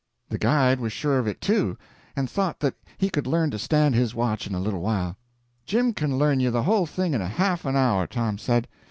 [0.29, 1.77] The guide was sure of it, too,
[2.15, 5.15] and thought that he could learn to stand his watch in a little while.
[5.63, 8.67] "Jim can learn you the whole thing in a half an hour," Tom said.